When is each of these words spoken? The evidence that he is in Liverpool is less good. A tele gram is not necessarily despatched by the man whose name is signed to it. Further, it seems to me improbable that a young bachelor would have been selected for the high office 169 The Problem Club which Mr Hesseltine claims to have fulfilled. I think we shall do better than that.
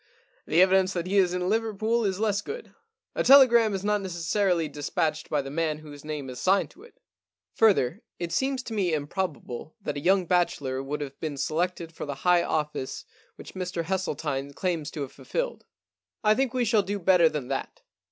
The 0.47 0.63
evidence 0.63 0.93
that 0.93 1.05
he 1.05 1.17
is 1.19 1.31
in 1.31 1.47
Liverpool 1.47 2.05
is 2.05 2.19
less 2.19 2.41
good. 2.41 2.73
A 3.13 3.23
tele 3.23 3.45
gram 3.45 3.75
is 3.75 3.83
not 3.83 4.01
necessarily 4.01 4.67
despatched 4.67 5.29
by 5.29 5.43
the 5.43 5.51
man 5.51 5.77
whose 5.77 6.03
name 6.03 6.27
is 6.27 6.39
signed 6.41 6.71
to 6.71 6.81
it. 6.81 6.99
Further, 7.53 8.01
it 8.17 8.31
seems 8.31 8.63
to 8.63 8.73
me 8.73 8.95
improbable 8.95 9.75
that 9.79 9.97
a 9.97 10.01
young 10.01 10.25
bachelor 10.25 10.81
would 10.81 11.01
have 11.01 11.19
been 11.19 11.37
selected 11.37 11.91
for 11.91 12.07
the 12.07 12.15
high 12.25 12.41
office 12.41 13.05
169 13.35 13.35
The 13.35 13.35
Problem 13.35 13.35
Club 13.35 13.35
which 13.35 13.55
Mr 13.55 13.83
Hesseltine 13.85 14.55
claims 14.55 14.89
to 14.89 15.01
have 15.01 15.11
fulfilled. 15.11 15.65
I 16.23 16.33
think 16.33 16.55
we 16.55 16.65
shall 16.65 16.81
do 16.81 16.97
better 16.97 17.29
than 17.29 17.49
that. 17.49 17.81